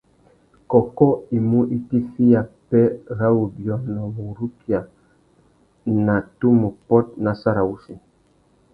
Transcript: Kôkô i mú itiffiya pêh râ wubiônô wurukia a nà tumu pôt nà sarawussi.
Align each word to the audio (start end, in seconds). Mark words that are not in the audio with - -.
Kôkô 0.69 1.07
i 1.35 1.37
mú 1.49 1.59
itiffiya 1.77 2.41
pêh 2.69 2.91
râ 3.17 3.27
wubiônô 3.37 4.01
wurukia 4.15 4.79
a 4.87 4.89
nà 6.05 6.15
tumu 6.37 6.67
pôt 6.87 7.05
nà 7.23 7.31
sarawussi. 7.41 7.93